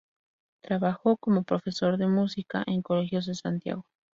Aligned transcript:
Trabajó 0.63 1.15
como 1.17 1.43
profesor 1.43 1.95
de 1.97 2.07
música 2.07 2.63
en 2.65 2.81
colegios 2.81 3.27
de 3.27 3.35
Santiago. 3.35 3.85